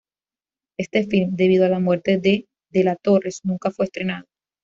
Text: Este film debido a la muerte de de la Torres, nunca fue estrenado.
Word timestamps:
Este 0.79 1.03
film 1.05 1.35
debido 1.35 1.63
a 1.63 1.69
la 1.69 1.77
muerte 1.79 2.17
de 2.17 2.47
de 2.71 2.83
la 2.83 2.95
Torres, 2.95 3.41
nunca 3.43 3.69
fue 3.69 3.85
estrenado. 3.85 4.25